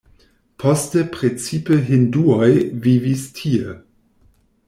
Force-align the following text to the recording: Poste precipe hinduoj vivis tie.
Poste 0.61 1.01
precipe 1.15 1.69
hinduoj 1.91 2.49
vivis 2.87 3.27
tie. 3.41 3.77